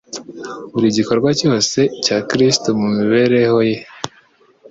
Buri 0.71 0.87
gikorwa 0.97 1.29
cyose 1.39 1.79
cya 2.05 2.17
Kristo 2.29 2.67
mu 2.79 2.87
mibereho 2.97 3.57
ye 3.69 3.77